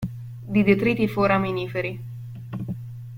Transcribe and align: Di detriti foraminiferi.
Di 0.53 0.63
detriti 0.63 1.07
foraminiferi. 1.07 2.03